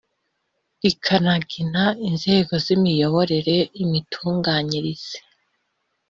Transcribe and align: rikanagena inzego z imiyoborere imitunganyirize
rikanagena 0.83 1.83
inzego 2.09 2.53
z 2.63 2.65
imiyoborere 2.75 3.57
imitunganyirize 3.83 5.17